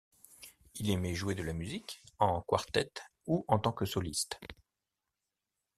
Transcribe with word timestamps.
Il 0.77 0.89
aimait 0.89 1.13
jouer 1.13 1.35
de 1.35 1.43
la 1.43 1.53
musique 1.53 2.01
en 2.17 2.41
quartet 2.41 2.91
ou 3.27 3.45
en 3.47 3.59
tant 3.59 3.71
que 3.71 3.85
soliste. 3.85 4.39